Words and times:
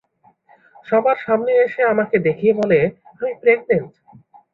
সবার 0.87 1.17
সামনে 1.25 1.51
এসে 1.65 1.81
আমাকে 1.83 2.15
দেখিয়ে 2.27 2.53
বলে" 2.53 2.79
আমি 3.11 3.31
প্রেগ্নেন্ট"। 3.41 3.93